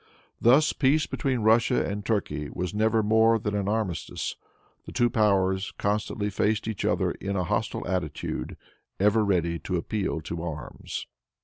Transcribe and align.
Thus 0.41 0.73
peace 0.73 1.05
between 1.05 1.41
Russia 1.41 1.85
and 1.85 2.03
Turkey 2.03 2.49
was 2.49 2.73
never 2.73 3.03
more 3.03 3.37
than 3.37 3.53
an 3.53 3.69
armistice. 3.69 4.35
The 4.87 4.91
two 4.91 5.11
powers 5.11 5.73
constantly 5.77 6.31
faced 6.31 6.67
each 6.67 6.83
other 6.83 7.11
in 7.11 7.35
a 7.35 7.43
hostile 7.43 7.87
attitude, 7.87 8.57
ever 8.99 9.23
ready 9.23 9.59
to 9.59 9.75
appeal 9.77 10.19
to 10.21 10.41
arms. 10.41 11.05